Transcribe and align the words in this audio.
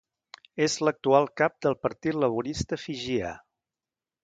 És 0.67 0.77
l'actual 0.87 1.27
cap 1.41 1.59
del 1.67 1.77
Partit 1.85 2.19
Laborista 2.23 2.83
Fijià. 2.87 3.37